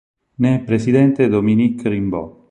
Ne 0.37 0.55
è 0.55 0.63
presidente 0.63 1.27
Dominique 1.27 1.87
Rimbaud. 1.87 2.39